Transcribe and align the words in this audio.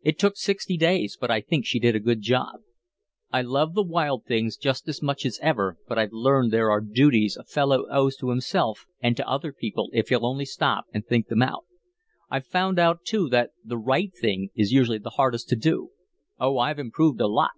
It 0.00 0.18
took 0.18 0.38
sixty 0.38 0.78
days, 0.78 1.18
but 1.20 1.30
I 1.30 1.42
think 1.42 1.66
she 1.66 1.78
did 1.78 1.94
a 1.94 2.00
good 2.00 2.22
job. 2.22 2.60
I 3.30 3.42
love 3.42 3.74
the 3.74 3.82
wild 3.82 4.24
things 4.24 4.56
just 4.56 4.88
as 4.88 5.02
much 5.02 5.26
as 5.26 5.38
ever, 5.42 5.76
but 5.86 5.98
I've 5.98 6.14
learned 6.14 6.50
that 6.50 6.56
there 6.56 6.70
are 6.70 6.80
duties 6.80 7.36
a 7.36 7.44
fellow 7.44 7.84
owes 7.90 8.16
to 8.20 8.30
himself, 8.30 8.86
and 9.02 9.14
to 9.18 9.28
other 9.28 9.52
people, 9.52 9.90
if 9.92 10.08
he'll 10.08 10.24
only 10.24 10.46
stop 10.46 10.86
and 10.94 11.04
think 11.06 11.26
them 11.28 11.42
out. 11.42 11.66
I've 12.30 12.46
found 12.46 12.78
out, 12.78 13.04
too, 13.04 13.28
that 13.28 13.50
the 13.62 13.76
right 13.76 14.12
thing 14.18 14.48
is 14.54 14.72
usually 14.72 14.96
the 14.96 15.10
hardest 15.10 15.46
to 15.50 15.56
do. 15.56 15.90
Oh, 16.40 16.56
I've 16.56 16.78
improved 16.78 17.20
a 17.20 17.28
lot." 17.28 17.50